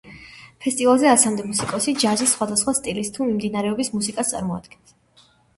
ფესტივალზე 0.65 1.09
ასამდე 1.09 1.45
მუსიკოსი 1.49 1.93
ჯაზის 2.05 2.33
სხვადასვხა 2.37 2.75
სტილისა 2.79 3.15
თუ 3.19 3.29
მიმდინარეობის 3.31 3.93
მუსიკას 3.99 4.33
წარმოადგენს. 4.35 4.99